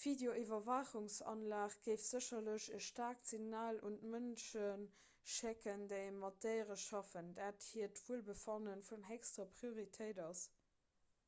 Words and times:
d'videoiwwerwaachungsanlag 0.00 1.72
géif 1.86 2.02
sécherlech 2.08 2.66
e 2.76 2.78
staarkt 2.88 3.32
signal 3.32 3.80
un 3.88 3.96
d'mënsche 4.02 4.68
schécken 5.36 5.82
déi 5.94 6.06
mat 6.20 6.38
déiere 6.46 6.76
schaffen 6.84 7.32
datt 7.40 7.66
hiert 7.72 8.04
wuelbefanne 8.06 8.78
vun 8.90 9.02
héchster 9.10 9.50
prioritéit 9.58 10.22
ass 10.28 10.46